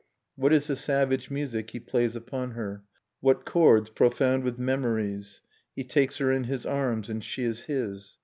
[0.35, 2.81] )What is the savage music he plays upon her?
[2.83, 5.41] i What chords profound with memories?
[5.43, 8.17] 1 He takes her in his arms, and she is his.